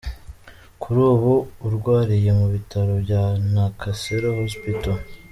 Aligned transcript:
Kuri 0.81 0.99
ubu 1.13 1.33
arwariye 1.65 2.29
mu 2.39 2.47
bitaro 2.53 2.91
bya 3.03 3.23
Nakasero 3.51 4.27
Hospital,. 4.39 4.97